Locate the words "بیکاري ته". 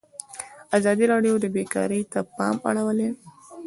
1.55-2.19